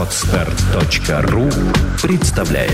[0.00, 1.50] Отстар.ру
[2.00, 2.72] представляет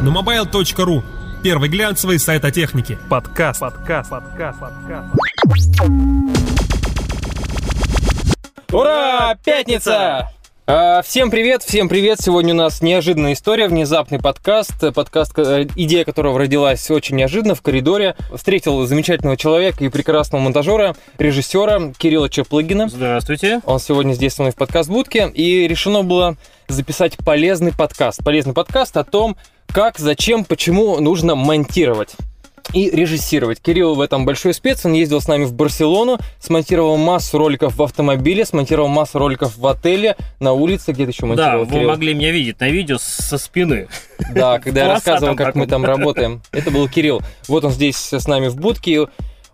[0.00, 1.02] На mobile.ru
[1.42, 2.98] Первый глянцевый сайт о технике.
[3.10, 3.60] Подкаст.
[3.60, 4.08] Подкаст.
[4.08, 4.58] Подкаст.
[4.58, 5.08] Подкаст.
[8.72, 9.36] Ура!
[9.44, 10.30] Пятница!
[10.66, 12.22] А, Всем привет, всем привет!
[12.22, 15.38] Сегодня у нас неожиданная история, внезапный подкаст, подкаст,
[15.76, 18.16] идея которого родилась очень неожиданно в коридоре.
[18.34, 22.88] Встретил замечательного человека и прекрасного монтажера, режиссера Кирилла Чеплыгина.
[22.88, 23.60] Здравствуйте.
[23.66, 26.36] Он сегодня здесь со мной в подкаст-будке, и решено было
[26.68, 28.24] записать полезный подкаст.
[28.24, 29.36] Полезный подкаст о том,
[29.66, 32.16] как, зачем, почему нужно монтировать
[32.72, 33.60] и режиссировать.
[33.60, 37.82] Кирилл в этом большой спец, он ездил с нами в Барселону, смонтировал массу роликов в
[37.82, 41.64] автомобиле, смонтировал массу роликов в отеле, на улице, где-то еще Да, монтировал.
[41.66, 41.88] вы Кирилл.
[41.90, 43.88] могли меня видеть на видео со спины.
[44.34, 46.42] Да, когда я рассказывал, как мы там работаем.
[46.52, 47.20] Это был Кирилл.
[47.48, 49.06] Вот он здесь с нами в будке.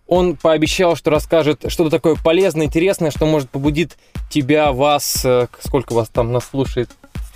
[0.07, 3.97] Он пообещал, что расскажет что-то такое полезное, интересное, что может побудит
[4.29, 6.91] тебя, вас, э, сколько вас там нас слушает?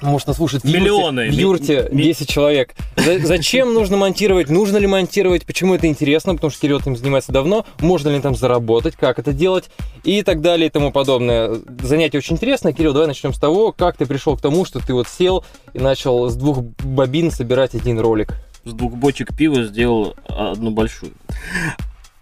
[0.05, 1.31] Может, нас слушает в юрте- Миллионы.
[1.31, 2.75] В юрте Ми- ми- 10 человек.
[2.97, 4.51] За- зачем нужно монтировать?
[4.51, 5.47] Нужно ли монтировать?
[5.47, 6.35] Почему это интересно?
[6.35, 7.65] Потому что Кирилл этим занимается давно.
[7.81, 8.97] Можно ли там заработать?
[8.97, 9.71] Как это делать?
[10.05, 11.51] И так далее и тому подобное.
[11.83, 12.73] Занятие очень интересное.
[12.73, 15.79] Кирилл, давай начнем с того, как ты пришел к тому, что ты вот сел и
[15.79, 18.35] начал с двух бобин собирать один ролик.
[18.65, 21.13] С двух бочек пива сделал одну большую.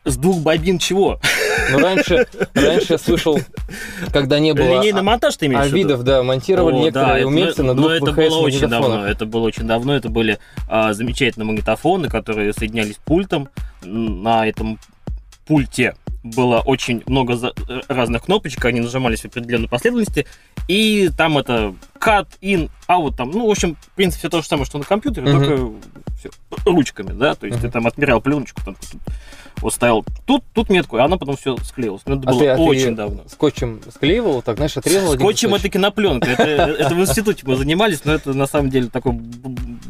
[0.04, 1.20] С двух бобин чего?
[1.70, 3.38] Но раньше, раньше я слышал,
[4.12, 7.62] когда не было Линейный монтаж ты а, имеешь видов, да, монтировали О, некоторые это- умельцы
[7.62, 9.06] на но двух это ВХС было очень давно.
[9.06, 9.94] Это было очень давно.
[9.94, 13.48] Это были а, замечательные магнитофоны, которые соединялись пультом.
[13.84, 14.78] На этом
[15.46, 17.52] пульте было очень много за-
[17.88, 20.26] разных кнопочек, они нажимались в определенной последовательности,
[20.68, 24.46] и там это cut, in, out, там, ну, в общем, в принципе, все то же
[24.46, 25.44] самое, что на компьютере, Мгм.
[25.44, 25.72] только
[26.20, 26.30] всё
[26.64, 27.66] ручками, да, то есть Мгм.
[27.66, 29.00] ты там отмерял пленочку, там, тут,
[29.60, 32.02] вот ставил тут, тут метку, и она потом все склеилась.
[32.06, 33.22] Но это А было ты- а ты очень давно.
[33.28, 36.30] Скотчем склеивал, так, знаешь, отрезал Скотчем это кинопленка.
[36.30, 39.12] Это, в институте мы занимались, но это на самом деле такое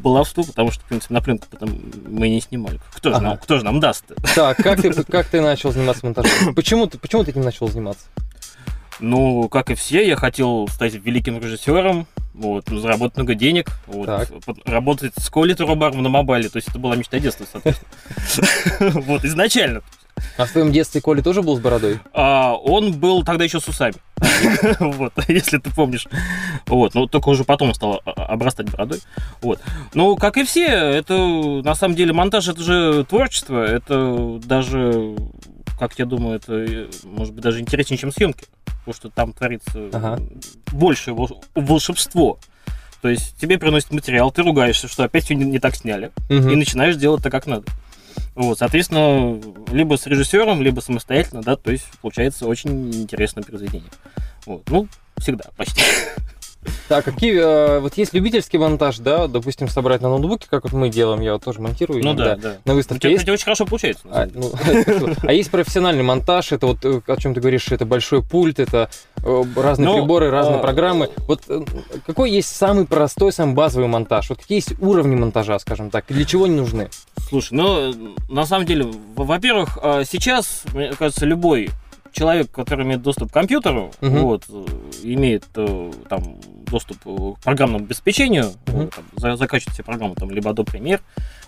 [0.02, 2.80] б- баловство, потому что, в принципе, на пленку потом мы не снимали.
[2.94, 3.24] Кто же, Ага.
[3.26, 4.04] нам, кто же нам даст?
[4.34, 6.54] Так, как ты, как ты начал заниматься монтажом?
[6.54, 8.06] Почему ты, почему ты этим начал заниматься?
[9.00, 14.06] Ну, как и все, я хотел стать великим режиссером, вот, ну, заработать много денег, вот,
[14.44, 18.92] под- работать с Колей Турубаром на мобайле, то есть это была мечта детства, соответственно.
[19.02, 19.82] Вот, изначально.
[20.36, 21.98] А в твоем детстве Коля тоже был с бородой?
[22.12, 23.94] А он был тогда еще с усами.
[24.80, 26.06] Вот, если ты помнишь.
[26.66, 29.00] Вот, ну только уже потом стал обрастать бородой.
[29.40, 29.60] Вот.
[29.94, 31.16] Ну, как и все, это
[31.62, 35.16] на самом деле монтаж это же творчество, это даже,
[35.78, 38.46] как я думаю, это э, может быть даже интереснее, чем съемки.
[38.84, 40.18] Потому что там творится Ага.
[40.72, 42.38] больше вол- волшебство.
[43.00, 46.50] То есть тебе приносят материал, ты ругаешься, что опять все не, не так сняли, Мгм.
[46.50, 47.64] и начинаешь делать так, как надо.
[48.34, 49.40] Вот, соответственно,
[49.72, 53.90] либо с режиссером, либо самостоятельно, да, то есть получается очень интересное произведение.
[54.46, 55.82] Вот, ну, всегда, почти.
[56.88, 60.90] Так, какие, э, вот есть любительский монтаж, да, допустим, собрать на ноутбуке, как вот мы
[60.90, 62.56] делаем, я вот тоже монтирую Ну да, да.
[62.64, 63.10] на выставке.
[63.10, 64.02] Есть очень хорошо получается.
[64.10, 64.52] А, ну.
[65.22, 68.90] А есть профессиональный монтаж, это вот э, о чем ты говоришь, это большой пульт, это
[69.22, 71.10] э, разные Ну, приборы, разные а, программы.
[71.26, 71.42] Вот
[72.06, 74.28] какой есть самый простой, самый базовый монтаж?
[74.28, 76.90] Вот какие есть уровни монтажа, скажем так, и для чего они нужны?
[77.28, 78.86] Слушай, ну, на самом деле,
[79.16, 81.70] во-первых, а, сейчас, мне кажется, любой
[82.12, 84.18] человек, который имеет доступ к компьютеру, Мгм.
[84.22, 84.44] вот,
[85.02, 86.36] имеет э, там
[86.70, 91.00] доступ э, к программному обеспечению, вот, там, за- закачивать себе программу там либо Adobe Premiere,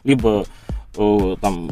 [0.04, 0.44] либо
[0.96, 1.70] э, там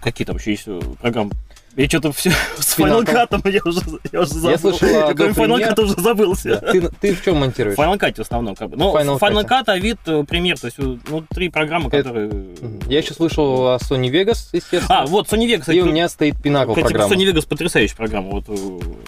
[0.00, 0.66] какие там еще есть
[1.00, 1.30] программы.
[1.76, 3.80] Я что-то все с Final Cut я уже,
[4.12, 4.50] я уже забыл.
[4.50, 5.58] Я слышал о Какой Final.
[5.60, 6.56] Cut уже забылся.
[6.72, 7.76] Ты, ты в чем монтируешь?
[7.76, 8.76] В Final Cut в основном, как бы.
[8.76, 9.66] Ну, Final Final, Cut.
[9.66, 12.28] Cut, Авид, э, Premiere, то есть, э, ну, три программы, Это- которые...
[12.28, 12.80] Мгм.
[12.88, 14.84] Я еще слышал о Sony Vegas, естественно.
[15.02, 17.14] А, вот, Sony Vegas, кстати, и у меня стоит Pinnacle кстати, программа.
[17.14, 18.30] Sony Vegas потрясающая программа.
[18.30, 18.54] Вот, э,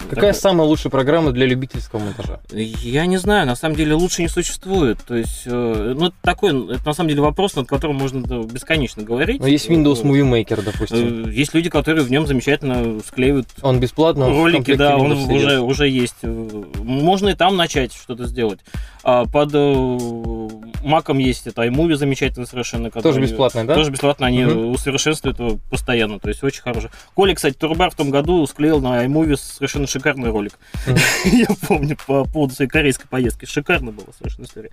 [0.09, 0.33] Какая такая.
[0.33, 2.39] самая лучшая программа для любительского монтажа?
[2.51, 4.99] Я не знаю, на самом деле лучше не существует.
[5.07, 9.01] То есть, э, ну, это такой, это на самом деле вопрос, над которым можно бесконечно
[9.03, 9.39] говорить.
[9.41, 11.29] Ну, есть Windows Movie Maker, допустим.
[11.29, 12.27] Э, Есть люди, которые в нем
[12.59, 16.23] замечательно склеивают Он бесплатно, ролики, да, он уже, уже есть.
[16.23, 18.59] Можно и там начать что-то сделать.
[19.03, 20.38] А под э,
[20.83, 22.89] Маком есть это iMovie замечательно совершенно.
[22.91, 23.75] Тоже бесплатный, да?
[23.75, 24.71] Тоже бесплатно, они Мгм.
[24.71, 26.89] усовершенствуют его постоянно, то есть очень хорошо.
[27.13, 30.53] Коля, кстати, Турбар в том году склеил на iMovie совершенно шикарный ролик.
[31.25, 33.45] Я помню по поводу своей корейской поездки.
[33.45, 34.69] Шикарно было совершенно история.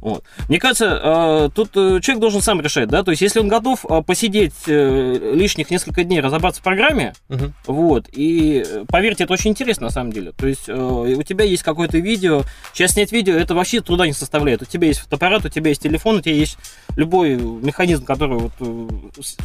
[0.00, 0.22] Вот.
[0.48, 3.86] Мне кажется, э, тут э, человек должен сам решать, да, то есть если он готов
[3.88, 7.54] э, посидеть лишних несколько дней, разобраться в программе, Мгм.
[7.66, 10.32] вот, и поверьте, это очень интересно на самом деле.
[10.32, 12.42] То есть у тебя есть какое-то видео,
[12.74, 14.60] сейчас снять видео, это вообще труда не составляет.
[14.62, 16.58] У тебя есть фотоаппарат, у тебя есть телефон, у тебя есть
[16.96, 18.88] любой механизм, который вот э,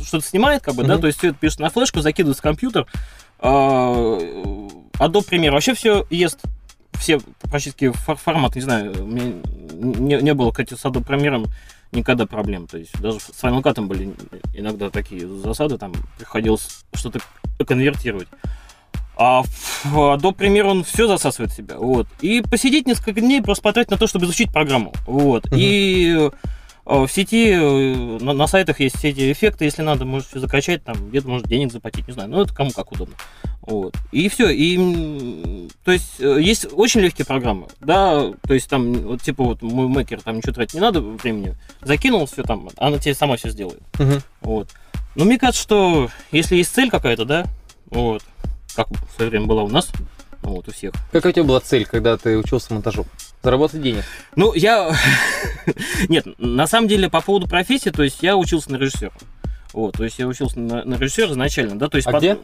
[0.03, 1.01] что-то снимает, как бы, да, Мгм.
[1.01, 2.85] то есть все это пишешь на флешку, закидываешь в компьютер,
[3.39, 6.39] э, Adobe Premiere вообще все ест,
[6.99, 11.47] все практически фор- форматы, не знаю, не, не было, кстати, с Adobe Premiere
[11.91, 12.67] никогда проблем.
[12.67, 14.13] То есть даже с Final Cut были
[14.53, 17.19] иногда такие засады, там приходилось что-то
[17.65, 18.27] конвертировать.
[19.21, 19.43] А
[19.83, 21.75] в Adobe Premiere он все засасывает в себя.
[21.77, 22.07] Вот.
[22.21, 24.93] И посидеть несколько дней, просто потратить на то, чтобы изучить программу.
[25.05, 25.45] Вот.
[25.47, 25.55] Мгм.
[25.59, 26.29] И
[26.85, 30.85] э, в сети, э, на, на сайтах есть все эти эффекты, если надо, можете закачать,
[30.85, 33.15] там, где-то, может, денег заплатить, не знаю, ну, это кому как удобно.
[33.61, 33.93] Вот.
[34.13, 39.21] И все, и, то есть, э, есть очень легкие программы, да, то есть, там, вот,
[39.21, 43.13] типа, вот, мой мекер, там, ничего тратить не надо времени, закинул все там, она тебе
[43.13, 44.21] сама все сделает, Мгм.
[44.41, 44.69] вот.
[45.15, 47.45] Но мне кажется, что если есть цель какая-то, да,
[47.91, 48.23] вот,
[48.85, 49.89] как в свое время была у нас,
[50.41, 53.05] вот, у всех, Какая у тебя была цель, когда ты учился монтажу?
[53.43, 54.03] Заработать денег.
[54.35, 54.95] Ну, я...
[56.07, 59.11] Нет, на самом деле, по поводу профессии, то есть я учился на режиссера.
[59.73, 62.07] Вот, то есть я учился на, на режиссера изначально, да, то есть...
[62.07, 62.37] А где?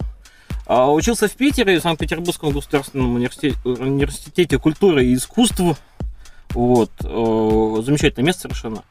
[0.65, 5.77] А, учился в Питере, в Санкт-Петербургском государственном университете, университете культуры и искусства.
[6.49, 8.83] Вот, э, замечательное место совершенно.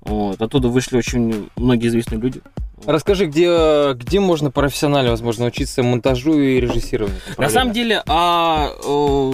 [0.00, 2.40] Вот, оттуда вышли очень многие известные люди.
[2.86, 7.18] Расскажи, где, где можно профессионально, возможно, учиться монтажу и режиссированию?
[7.38, 9.32] На самом деле, а, э,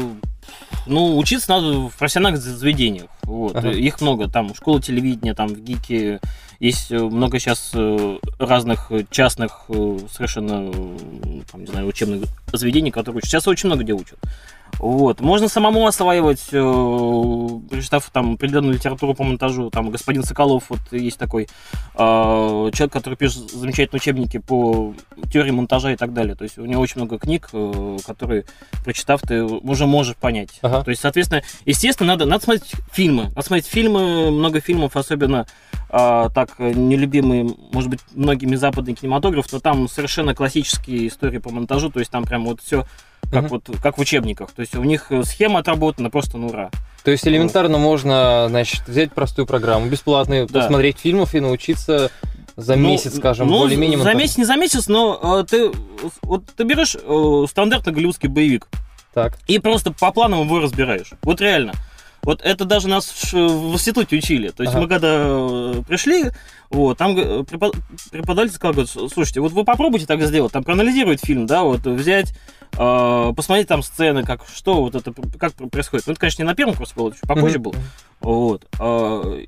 [0.87, 3.07] ну, учиться надо в профессиональных заведениях.
[3.23, 3.57] Вот.
[3.57, 3.71] Ага.
[3.71, 4.29] Их много.
[4.29, 6.21] Там школа телевидения, там в ГИКе.
[6.61, 9.67] Есть э, много сейчас э, разных частных
[10.11, 10.73] совершенно,
[11.51, 13.31] там, не знаю, учебных заведений, которые учат.
[13.31, 14.19] Сейчас очень много где учат.
[14.79, 15.21] Вот.
[15.21, 19.71] Можно самому осваивать, э, прочитав там определенную литературу по монтажу.
[19.71, 24.95] Там господин Соколов, вот есть такой э, человек, который пишет замечательные учебники по
[25.33, 26.35] теории монтажа и так далее.
[26.35, 28.45] То есть у него очень много книг, э, которые,
[28.85, 30.59] прочитав, ты уже можешь понять.
[30.63, 30.85] Ага.
[30.85, 33.25] То есть, соответственно, естественно, надо, надо смотреть фильмы.
[33.25, 35.47] Надо смотреть фильмы, много фильмов, особенно
[35.91, 41.51] а, так э, нелюбимые, может быть, многими западный кинематограф, но там совершенно классические истории по
[41.51, 42.85] монтажу, то есть там прям вот все
[43.31, 43.49] как Мгм.
[43.51, 44.51] вот как в учебниках.
[44.53, 46.71] То есть у них э, схема отработана просто на ура.
[47.05, 50.61] То есть элементарно можно, значит, взять простую программу, бесплатную, Да.
[50.61, 52.11] посмотреть фильмов и научиться
[52.57, 55.71] за Ну, месяц, скажем, ну, более-менее За месяц, не за месяц, но э, ты
[56.23, 58.67] вот ты берешь э, стандартный голливудский боевик,
[59.15, 59.39] Так.
[59.47, 61.13] и просто по планам его разбираешь.
[61.23, 61.73] Вот реально.
[62.23, 64.49] Вот это даже нас в институте учили.
[64.51, 64.83] То есть Ага.
[64.83, 66.31] мы когда э, пришли,
[66.71, 67.75] вот, там э, препод-
[68.11, 72.35] преподаватель сказал, говорит, слушайте, вот вы попробуйте так сделать, там проанализировать фильм, да, вот взять,
[72.77, 76.07] э, посмотреть там сцены, как что вот это, как происходит.
[76.07, 77.75] Ну, это, конечно, не на первом курсе было, чуть попозже было.
[78.21, 78.67] Вот.
[78.79, 79.41] А,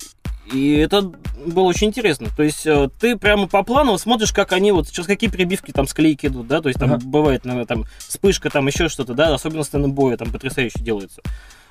[0.53, 1.03] И это
[1.47, 2.29] было очень интересно.
[2.37, 5.87] То есть э, ты прямо по плану смотришь, как они вот через какие прибивки там
[5.87, 7.03] склейки идут, да, то есть там Ага.
[7.05, 11.23] бывает, наверное, там вспышка, там еще что-то, да, особенно сцены боя там потрясающе делается.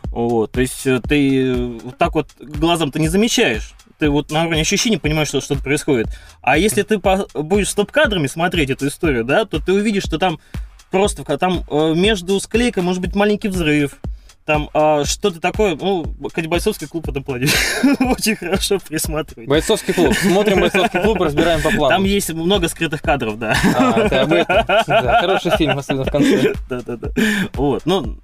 [0.05, 1.53] Вот, то есть э, ты
[1.83, 3.73] вот так вот глазом ты не замечаешь.
[3.99, 6.07] Ты вот на уровне ощущений понимаешь, что что-то происходит.
[6.41, 10.39] А если ты по- будешь стоп-кадрами смотреть эту историю, да, то ты увидишь, что там
[10.89, 13.97] просто там э, между склейкой может быть маленький взрыв,
[14.49, 17.45] там а, что-то такое, ну, кстати, бойцовский клуб в этом плане
[17.99, 19.47] очень хорошо присматривает.
[19.47, 20.11] Бойцовский клуб.
[20.15, 21.89] Смотрим бойцовский клуб, разбираем по плану.
[21.89, 23.55] Там есть много скрытых кадров, да.
[23.77, 24.65] А, ты об этом.
[24.65, 26.55] Да, хороший фильм, особенно в конце.
[26.69, 27.09] Да-да-да.
[27.53, 28.17] Вот, ну,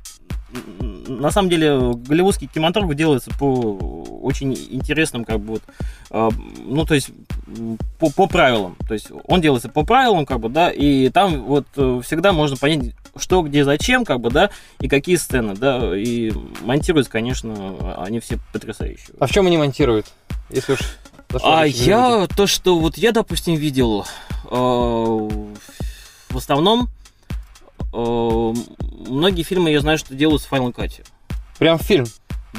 [1.07, 3.73] на самом деле, голливудский кинематограф делается по
[4.21, 5.63] очень интересным, как бы, вот,
[6.09, 6.29] а,
[6.65, 7.11] ну, то есть,
[7.99, 8.75] по, по правилам.
[8.87, 12.57] То есть, он делается по правилам, как бы, да, и там вот э, всегда можно
[12.57, 14.49] понять, что, где, зачем, как бы, да,
[14.79, 19.15] и какие сцены, да, и монтируются, конечно, они все потрясающие.
[19.19, 20.07] А в чем они монтируют?
[20.49, 20.79] Если уж...
[21.43, 24.05] А я то, что вот я, допустим, видел,
[24.49, 26.89] э, в основном
[29.07, 31.05] многие фильмы я знаю, что делают в Final Cut.
[31.57, 32.05] Прям фильм.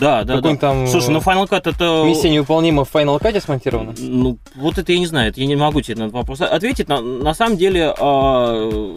[0.01, 0.57] Да, да, да.
[0.57, 0.87] там...
[0.87, 2.05] Слушай, ну Final Cut это...
[2.07, 3.95] Миссия невыполнима в Final Cut смонтирована?
[3.99, 6.89] Ну, вот это я не знаю, это я не могу тебе на этот вопрос ответить.
[6.89, 8.97] На, на самом деле, э,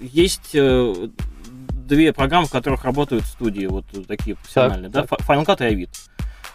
[0.00, 1.08] есть э,
[1.86, 5.20] две программы, в которых работают студии, вот такие профессиональные, да, так.
[5.20, 5.90] Final Cut и Avid.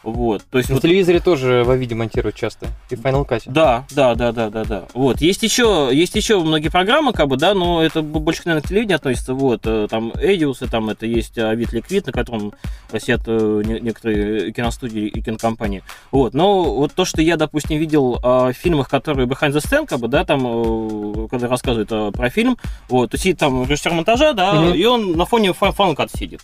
[0.04, 2.68] Вот, то есть На вот телевизоре тоже во виде монтируют часто.
[2.90, 3.42] И в Final Cut.
[3.48, 4.84] Да, да, да, да, да, да.
[4.94, 5.20] Вот.
[5.22, 8.96] Есть еще, есть еще многие программы, как бы, да, но это больше, наверное, к телевидению
[8.96, 9.34] относится.
[9.34, 12.54] Вот, э, там Эдиусы, там это есть Авид Ликвид, на котором
[12.98, 15.84] сидят э, не- некоторые киностудии и кинокомпании.
[16.12, 16.34] Вот.
[16.34, 20.00] Но вот то, что я, допустим, видел э, в фильмах, которые behind the scene, как
[20.00, 24.34] бы, да, там, э, когда рассказывают э, про фильм, вот, то сидит там режиссер монтажа,
[24.34, 24.74] да, Мгм.
[24.74, 26.42] и он на фоне Cut сидит.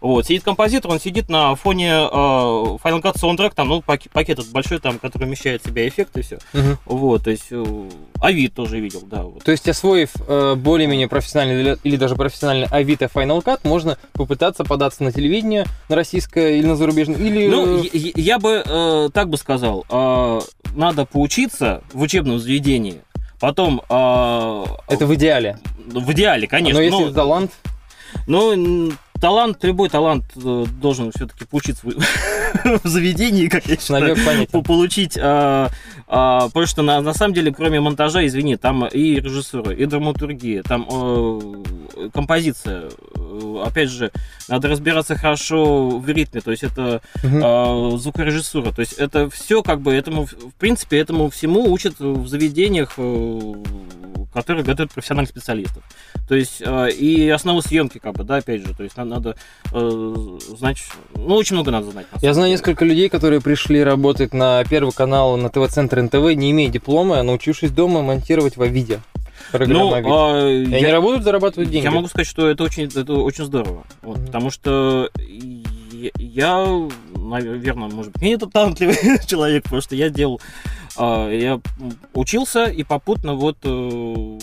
[0.00, 4.38] Вот, сидит композитор, он сидит на фоне э, Final Cut Soundtrack, там, ну, пак- пакет
[4.38, 6.38] этот большой, там, который вмещает в себя эффекты и все.
[6.54, 6.78] Мгм.
[6.86, 7.88] Вот, то есть, э,
[8.20, 9.24] Авид тоже видел, да.
[9.24, 9.44] Вот.
[9.44, 15.02] То есть, освоив э, более-менее профессиональный или, даже профессиональный Авито Final Cut, можно попытаться податься
[15.04, 17.46] на телевидение, на российское или на зарубежное, или...
[17.48, 20.40] Ну, э, я, я бы э, так бы сказал, э,
[20.74, 23.02] надо поучиться в учебном заведении,
[23.38, 23.80] Потом...
[23.88, 25.58] а, Это в идеале.
[25.86, 26.78] В идеале, конечно.
[26.78, 27.50] Но если но- талант,
[28.26, 31.86] Ну, талант, любой талант э, должен все-таки поучиться
[32.82, 34.16] в заведении, как я считаю.
[34.16, 34.46] понятен.
[34.50, 35.68] по- получить, а,
[36.08, 40.62] а, потому что на, на самом деле, кроме монтажа, извини, там и режиссура, и драматургия,
[40.62, 42.90] там э, композиция,
[43.30, 44.10] Э, опять же,
[44.48, 49.80] надо разбираться хорошо в ритме, то есть это а, звукорежиссура, то есть это все как
[49.80, 53.54] бы этому, в принципе, этому всему учат в заведениях, э,
[54.32, 55.82] которые готовят профессиональных специалистов.
[56.28, 59.36] То есть э, и основы съемки, как бы, да, опять же, то есть надо, надо
[59.72, 60.78] э, знать,
[61.14, 62.06] ну, очень много надо знать.
[62.12, 66.50] на Я знаю несколько людей, которые пришли работать на Первый канал, на ТВ-центр НТВ, не
[66.52, 69.00] имея диплома, а научившись дома монтировать во виде.
[69.52, 71.84] Ну, а, И они я- работают, зарабатывают деньги.
[71.84, 73.84] Я могу сказать, что это очень, это очень здорово.
[74.02, 74.26] Вот, Мгм.
[74.26, 75.10] Потому что
[76.16, 76.88] я,
[77.30, 78.96] наверное, может быть, не этот талантливый
[79.26, 80.40] человек, потому что я делал,
[80.96, 81.60] а, я
[82.14, 84.38] учился и попутно вот э,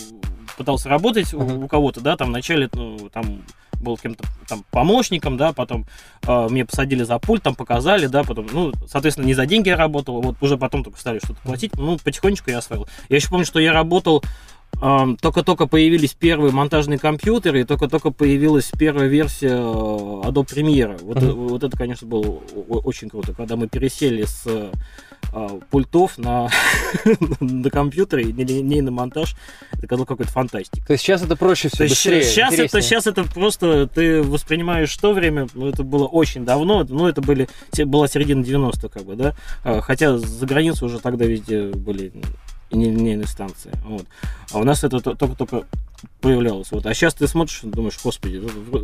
[0.56, 1.64] пытался работать у- Мгм.
[1.64, 3.42] у кого-то, да, там вначале ну, там
[3.80, 5.86] был кем-то там помощником, да, потом
[6.26, 9.76] э, мне посадили за пульт, там показали, да, потом, ну, соответственно, не за деньги я
[9.76, 12.88] работал, вот уже потом только стали что-то платить, ну, потихонечку я освоил.
[13.08, 14.24] Я еще помню, что я работал
[14.80, 21.02] Только-только появились первые монтажные компьютеры, и только-только появилась первая версия э, Adobe Premiere.
[21.02, 24.70] Вот, э, вот это, конечно, было очень круто, когда мы пересели с э,
[25.70, 26.48] пультов на,
[27.40, 29.34] на компьютеры и не, не- не на монтаж.
[29.72, 30.86] Это казалось какой-то фантастик.
[30.86, 32.82] То есть сейчас это проще все, быстрее, сейчас, это, интереснее.
[32.82, 37.48] сейчас это просто ты воспринимаешь то время, ну это было очень давно, ну это были,
[37.84, 39.34] была середина 90-х, как бы, да,
[39.64, 42.12] А, хотя за границей уже тогда везде были
[42.70, 44.04] линейные станции, вот.
[44.52, 45.64] А у нас это то- только-только
[46.20, 46.86] появлялось, вот.
[46.86, 48.78] А сейчас ты смотришь, думаешь, господи, ну,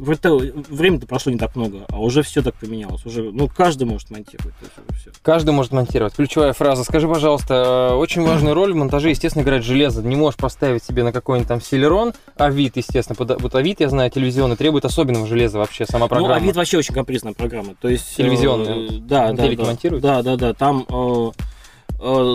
[0.68, 4.54] время-то прошло не так много, а уже все так поменялось, уже, ну каждый может монтировать,
[4.62, 5.18] есть.
[5.22, 6.14] Каждый может монтировать.
[6.14, 6.84] Ключевая фраза.
[6.84, 10.02] Скажи, пожалуйста, э, очень важную роль в монтаже, естественно, играет железо.
[10.02, 13.88] Не можешь поставить себе на какой-нибудь там Celeron, а вид, естественно, под- вот Авид, я
[13.88, 16.34] знаю, телевизионный, требует особенного железа вообще, сама программа.
[16.36, 17.74] Ну, Авид вообще очень капризная программа.
[17.80, 18.88] То есть, Телевизионная.
[18.88, 19.76] э, да, да, да.
[20.00, 20.54] Да, да, да.
[20.54, 21.44] Там, э, э,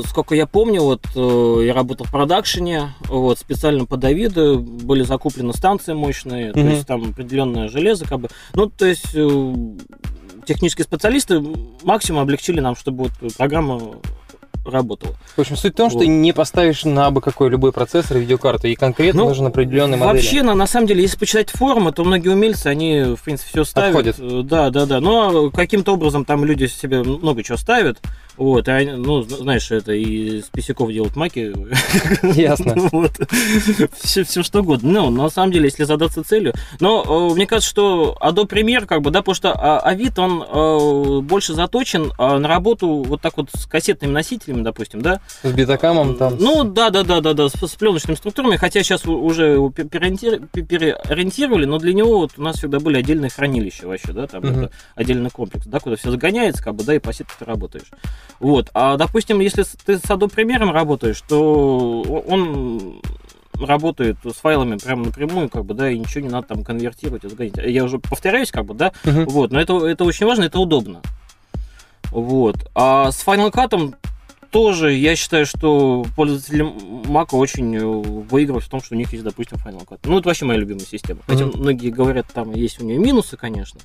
[0.08, 5.54] сколько я помню, вот э, я работал в продакшене, вот специально под Авида были закуплены
[5.54, 6.70] станции мощные, то Мгм.
[6.70, 8.30] есть там определенное железо, как бы.
[8.54, 9.54] Ну, то есть э,
[10.46, 11.42] технические специалисты
[11.84, 13.80] максимум облегчили нам, чтобы вот программа
[14.66, 15.16] работала.
[15.36, 16.08] В общем, суть в том, что Вот.
[16.08, 20.16] не поставишь на абы какой любой процессор и видеокарту, и конкретно Ну, нужен определенный модель.
[20.16, 23.64] Вообще, на, на самом деле, если почитать форумы, то многие умельцы, они, в принципе, все
[23.64, 23.96] ставят.
[24.08, 24.20] Отходят.
[24.20, 25.00] Э, Да, да, да.
[25.00, 28.00] Но каким-то образом там люди себе много чего ставят.
[28.40, 31.54] Вот, они, ну, зна- знаешь, это и с писяков делают маки.
[32.40, 32.76] Ясно.
[32.92, 33.12] Вот.
[34.00, 34.92] Все, все что угодно.
[34.92, 36.54] Ну, на самом деле, если задаться целью.
[36.80, 40.42] Но э, мне кажется, что Adobe Premiere, как бы, да, потому что а, Авид, он
[40.42, 45.52] э, больше заточен э, на работу вот так вот с кассетными носителями, допустим, да, С
[45.52, 46.38] битакамом там.
[46.40, 49.84] ну да, да, да, да, да, с, с пленочными структурами, хотя сейчас уже его пе-
[49.84, 54.28] переориенти- пе- переориентировали, но для него вот у нас всегда были отдельные хранилища вообще, да,
[54.28, 54.60] там Мгм.
[54.64, 57.92] это отдельный комплекс, да, куда все загоняется, как бы, да, и по сетке ты работаешь.
[58.40, 58.70] Вот.
[58.74, 63.02] А допустим, если ты с Adobe Premiere работаешь, то он
[63.60, 67.28] работает с файлами прямо напрямую, как бы, да, и ничего не надо там конвертировать и
[67.30, 67.58] загонять.
[67.66, 69.26] Я уже повторяюсь, как бы, да, Мгм.
[69.26, 71.02] вот, но это, это очень важно, это удобно.
[72.12, 72.56] Вот.
[72.74, 73.96] А с Final Cut
[74.50, 76.64] тоже я считаю, что пользователи
[77.08, 80.00] Mac очень э, выигрывают в том, что у них есть, допустим, Final Cut.
[80.06, 81.20] Ну, это вообще моя любимая система.
[81.28, 81.60] Хотя Мгм.
[81.60, 83.80] многие говорят, там есть у нее минусы, конечно.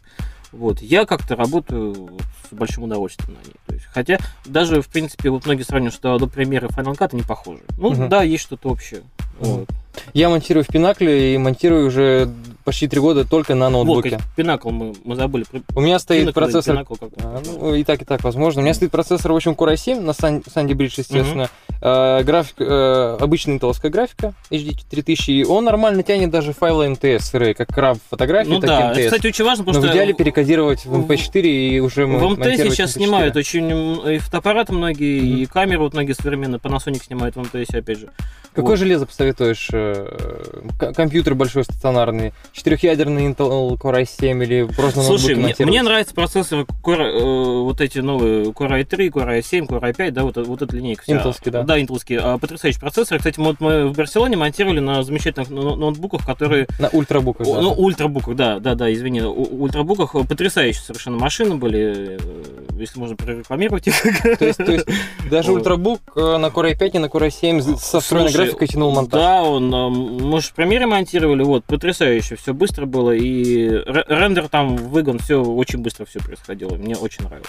[0.58, 0.80] Вот.
[0.82, 2.10] Я как-то работаю
[2.50, 3.54] с большим удовольствием на ней.
[3.66, 7.22] То есть, хотя даже, в принципе, вот многие сравнивают, что до примера Final Cut не
[7.22, 7.62] похожи.
[7.76, 8.08] Ну, Мгм.
[8.08, 9.02] да, есть что-то общее.
[9.40, 9.50] Мгм.
[9.50, 9.68] Вот.
[10.12, 12.28] Я монтирую в Пинакле и монтирую уже
[12.64, 14.18] почти три года только на Вот, ноутбуке.
[14.36, 15.44] Пинакл мы, мы забыли.
[15.74, 17.12] У меня стоит Pinnacle процессор Pinnacle.
[17.22, 18.60] А, Ну, и так, и так, возможно.
[18.62, 21.50] У меня стоит процессор, в общем, Core i7 на Sandy Bridge, естественно.
[21.82, 27.18] Э, график, э, обычная интеловская графика, HD 3000, и он нормально тянет даже файлы MTS
[27.20, 29.04] сырые, как краб фотографии, Ну так да, и это, MTS.
[29.06, 29.94] кстати, очень важно, Но потому в что...
[29.94, 32.92] идеале перекодировать в MP4 и уже В монтировать МТС сейчас MP4.
[32.94, 35.36] снимают очень и фотоаппараты многие, Мгм.
[35.42, 38.08] и камеры вот многие современные, Panasonic снимает в МТС, опять же.
[38.54, 38.78] Какое Вот.
[38.78, 39.68] железо посоветуешь?
[40.94, 47.02] Компьютер большой стационарный, четырехъядерный Intel Core i7 или просто Слушай, мне, мне нравятся процессоры Core,
[47.02, 51.02] э, вот эти новые Core i3, Core i7, Core i5, да, вот, вот эта линейка.
[51.02, 51.16] вся.
[51.16, 51.62] Интелские, да.
[51.62, 52.20] Да, интелские.
[52.20, 53.18] А, потрясающие процессоры.
[53.18, 56.66] Кстати, вот мы в Барселоне монтировали на замечательных но- ноутбуках, которые...
[56.78, 57.46] На ультрабуках.
[57.46, 57.60] Да.
[57.60, 63.86] Ну, ультрабуках, да, да, да, извини, ультрабуках потрясающие совершенно машины были, э, если можно прорекламировать
[63.88, 63.94] их.
[64.38, 64.86] То есть, то есть
[65.30, 68.92] даже ультрабук э, на Core i5 и на Core i7 с- со встроенной графикой тянул
[68.92, 69.20] монтаж.
[69.20, 74.04] Да, он, э, мы же в премьере монтировали, вот, потрясающе, все быстро было, и ре-
[74.08, 77.48] рендер там выгон, все очень быстро все происходило, мне очень нравилось.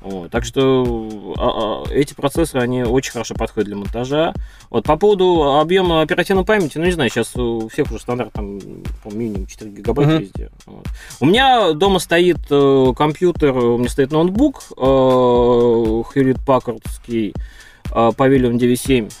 [0.00, 4.32] Вот, так что а, а, эти процессоры, они очень хорошо подходят для монтажа.
[4.70, 8.58] Вот по поводу объема оперативной памяти, ну не знаю, сейчас у всех уже стандарт там
[9.04, 10.20] минимум 4 гигабайта Мгм.
[10.22, 10.50] везде.
[10.64, 10.86] Вот.
[11.20, 17.34] У меня дома стоит э, компьютер, у меня стоит ноутбук э, Hewlett Packardский
[17.90, 19.12] э, Pavilion 9.7.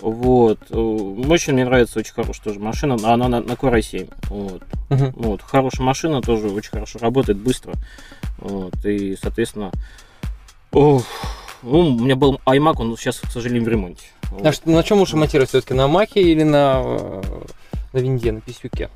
[0.00, 0.58] Вот.
[0.70, 2.94] Э, Очень мне нравится, очень хорошая тоже машина.
[3.02, 4.12] Она на, на Core i7.
[4.30, 4.62] Вот.
[4.90, 5.12] Мгм.
[5.16, 5.42] Вот.
[5.42, 7.72] Хорошая машина, тоже очень хорошо работает, быстро.
[8.38, 8.74] Вот.
[8.84, 9.72] И, соответственно,
[10.72, 11.04] ох,
[11.62, 14.06] ну, у меня был iMac, он сейчас, к сожалению, в ремонте.
[14.30, 14.46] Вот.
[14.46, 15.74] А что- на чем лучше монтировать все-таки?
[15.74, 17.22] На маке или на, э,
[17.92, 18.90] на винде, на писюке?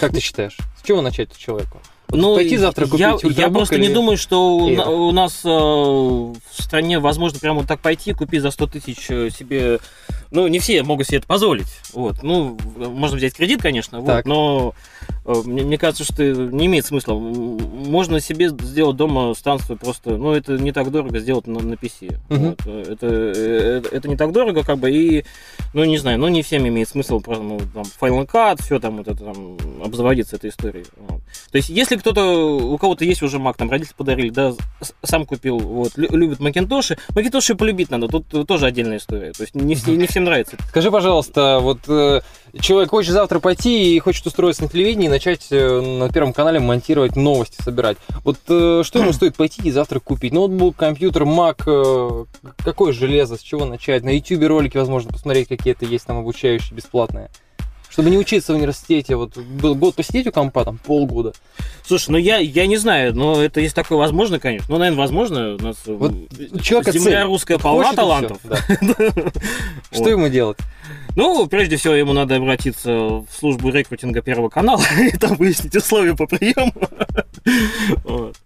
[0.00, 0.56] Как ты считаешь?
[0.78, 1.78] С чего начать человеку?
[2.08, 5.40] Вот Ну, пойти завтра купить я, я просто не или- думаю, что у, у нас
[5.44, 9.80] э, в стране возможно прямо вот так пойти, купить за 100 тысяч э, себе...
[10.30, 11.66] Ну, не все могут себе это позволить.
[11.92, 12.22] Вот.
[12.22, 14.26] Ну, можно взять кредит, конечно, вот, Так.
[14.26, 14.74] но
[15.24, 17.14] э, мне, мне кажется, что не имеет смысла.
[17.14, 20.10] Можно себе сделать дома станцию просто...
[20.10, 22.16] Ну, это не так дорого сделать на, на PC.
[22.28, 22.44] Мгм.
[22.50, 22.58] Вот.
[22.66, 25.24] Э, Это, э, это, это не так дорого, как бы, и...
[25.74, 27.82] Ну, не знаю, ну, не всем имеет смысл просто, ну, там,
[28.24, 30.84] Cut, все там, вот это там, обзаводиться этой историей.
[30.96, 31.20] Вот.
[31.50, 32.24] То есть, если кто-то,
[32.58, 34.54] у кого-то есть уже Mac, там родители подарили, да,
[35.02, 39.32] сам купил, вот, лю- любит Макинтоши, Макинтоши полюбить надо, тут тоже отдельная история.
[39.32, 40.56] То есть, не, не всем нравится.
[40.68, 42.20] Скажи, пожалуйста, вот э,
[42.60, 46.60] человек хочет завтра пойти и хочет устроиться на телевидении и начать э, на Первом канале
[46.60, 47.96] монтировать новости, собирать.
[48.22, 50.32] Вот э, что ему стоит пойти и завтра купить?
[50.32, 52.26] Ноутбук, компьютер, Mac,
[52.58, 54.04] какое железо, с чего начать?
[54.04, 57.30] На YouTube ролики, возможно, посмотреть какие-то есть там обучающие, бесплатные.
[57.88, 61.32] Чтобы не учиться в университете, вот был год посидеть у компа, там полгода.
[61.86, 64.66] Слушай, ну я, я не знаю, но это есть такое возможно, конечно.
[64.68, 65.54] Ну, наверное, возможно.
[65.54, 67.26] У нас э, Вот у человека земля цель.
[67.26, 68.38] русская полна талантов.
[68.40, 69.32] всё, да.
[69.92, 70.58] Что ему делать?
[71.16, 76.14] Ну, прежде всего, ему надо обратиться в службу рекрутинга Первого канала и там выяснить условия
[76.14, 76.72] по приему.
[78.04, 78.36] Вот.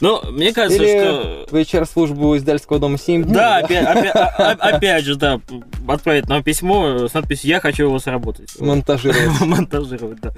[0.00, 1.46] Но мне кажется, Или что...
[1.48, 3.32] в HR-службу издательского дома 7 дней?
[3.34, 5.40] Да, опять, опять- а- а- опять же, да,
[5.86, 8.58] отправить нам письмо с надписью «Я хочу его сработать».
[8.58, 9.40] Монтажировать.
[9.40, 10.32] Монтажировать, да.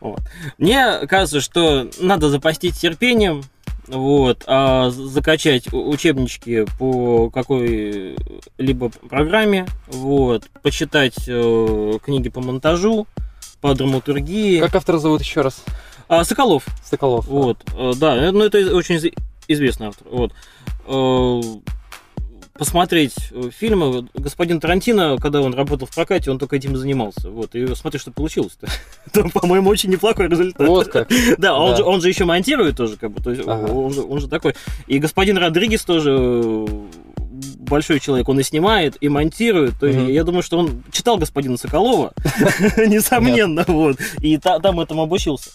[0.00, 0.20] Вот.
[0.56, 3.42] Мне кажется, что надо запастись терпением,
[3.92, 13.06] вот, а закачать учебнички по какой-либо программе, вот, почитать э, книги по монтажу,
[13.60, 14.60] по драматургии.
[14.60, 15.62] Как автора зовут еще раз?
[16.08, 17.26] А, Соколов, Соколов.
[17.26, 19.12] вот, э, да, э, ну это очень из-
[19.48, 20.32] известный автор, вот.
[22.58, 24.06] Посмотреть э, фильмы.
[24.14, 27.30] Господин Тарантино, когда он работал в прокате, он только этим и занимался.
[27.30, 28.66] Вот, и смотри, что получилось-то.
[29.06, 30.66] Это, по-моему, очень неплохой результат.
[30.68, 31.08] Вот как.
[31.38, 31.76] Да, он, Да.
[31.78, 33.72] Же, он же еще монтирует тоже, как бы, то есть Ага.
[33.72, 34.54] он, же, он же такой.
[34.86, 36.66] И господин Родригес тоже э,
[37.58, 39.80] большой человек, он и снимает, и монтирует.
[39.80, 40.08] Мгм.
[40.08, 42.12] Я думаю, что он читал господина Соколова,
[42.76, 45.50] несомненно, вот, и та- там этому обучился.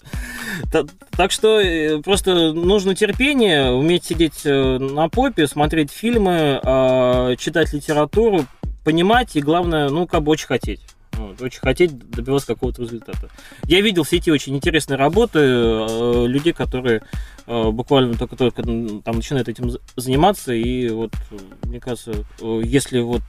[0.72, 0.84] Та-
[1.16, 7.72] Так что э, просто нужно терпение, уметь сидеть э, на попе, смотреть фильмы, а, читать
[7.72, 8.44] литературу,
[8.84, 10.80] понимать и, главное, ну, как бы очень хотеть.
[11.12, 13.28] Вот, очень хотеть добиваться какого-то результата.
[13.64, 17.02] Я видел в сети очень интересные работы э, людей, которые
[17.46, 20.52] э, буквально только-только там начинают этим за- заниматься.
[20.52, 23.22] И вот, э, мне кажется, э, если вот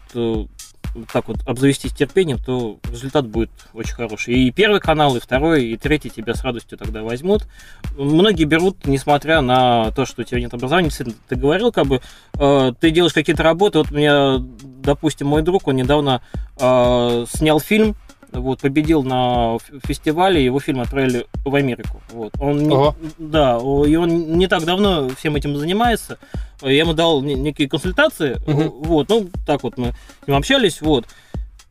[1.12, 4.36] так вот обзавестись терпением, то результат будет очень хороший.
[4.36, 7.48] И первый канал, и второй, и третий тебя с радостью тогда возьмут.
[7.98, 10.90] Многие берут, несмотря на то, что у тебя нет образования,
[11.28, 12.02] ты говорил, как бы,
[12.38, 13.80] э, ты делаешь какие-то работы.
[13.80, 14.38] Вот у меня,
[14.82, 16.22] допустим, мой друг, он недавно
[16.60, 17.96] э, снял фильм,
[18.32, 22.02] вот, победил на фестивале, его фильм отправили в Америку.
[22.12, 22.32] Вот.
[22.40, 26.18] Он не- да, и он не так давно всем этим занимается.
[26.62, 28.70] Я ему дал не- некие консультации, Мгм.
[28.70, 31.06] вот, ну, так вот мы с ним общались, вот.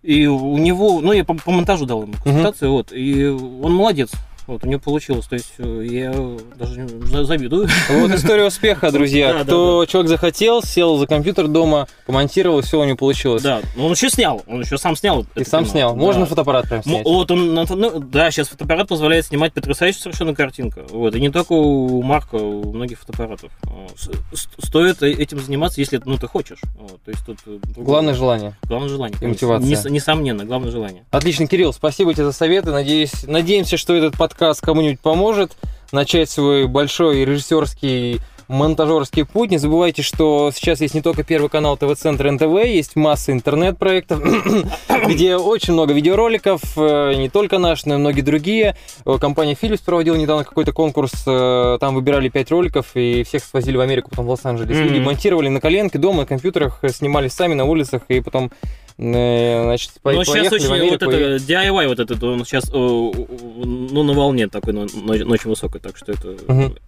[0.03, 4.11] И у него, ну, я по, по монтажу дал ему консультации, вот, и он молодец.
[4.49, 6.11] Вот, у него получилось, то есть э, я
[6.57, 6.89] даже
[7.27, 7.69] завидую.
[7.91, 9.33] Вот история успеха, друзья.
[9.35, 13.43] Да, да, Кто человек захотел, сел за компьютер дома, помонтировал, все у него получилось.
[13.43, 15.27] Да, но он еще снял, он еще сам снял.
[15.37, 15.73] И сам кино.
[15.73, 15.95] снял.
[15.95, 16.01] Да.
[16.01, 17.05] Можно фотоаппарат прям снять?
[17.05, 20.87] Вот он, ну, да, сейчас фотоаппарат позволяет снимать потрясающую совершенно картинка.
[20.89, 23.51] Вот, и не только у Марка, у многих фотоаппаратов.
[23.97, 26.61] С- Стоит э- этим заниматься, если ну, ты хочешь.
[26.81, 27.85] Вот, то есть тут э, другое.
[27.85, 28.55] Главное желание.
[28.63, 29.19] главное желание.
[29.21, 29.69] и мотивация.
[29.69, 31.05] Нес- несомненно, главное желание.
[31.11, 32.71] Отлично, Кирилл, спасибо тебе за советы.
[32.71, 35.57] Надеюсь, надеемся, что этот подкаст кому-нибудь поможет
[35.93, 39.51] начать свой большой режиссерский монтажерский путь.
[39.51, 44.21] Не забывайте, что сейчас есть не только первый канал ТВ-центр НТВ, есть масса интернет-проектов,
[45.07, 48.75] где очень много видеороликов, э, не только наш, но и многие другие.
[49.05, 53.77] Э, Компания Philips проводила недавно какой-то конкурс, э, там выбирали 5 роликов, и всех свозили
[53.77, 54.79] в Америку, потом в Лос-Анджелес.
[54.79, 58.51] Люди монтировали на коленке, дома, на компьютерах, снимали сами на улицах, и потом
[59.01, 61.11] Значит, по- Но сейчас поехали в очень вот Америку.
[61.11, 65.33] это и- DIY вот этот, он сейчас э, ну, на волне такой, но, но- но
[65.35, 66.35] очень высокой, так что это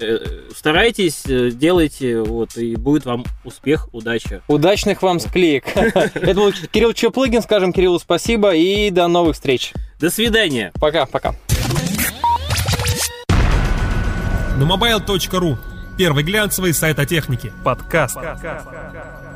[0.01, 0.19] э,
[0.57, 4.43] старайтесь, э, делайте, вот, и будет вам успех, удача.
[4.49, 5.65] Удачных вам склеек.
[5.77, 7.43] Это был Кирилл Чоплыгин.
[7.43, 9.73] Скажем Кириллу спасибо и до новых встреч.
[10.01, 10.73] До свидания.
[10.81, 11.37] Пока-пока.
[14.59, 15.57] На mobile.ru.
[15.97, 17.53] Первый глянцевый сайт о технике.
[17.65, 18.17] Подкаст.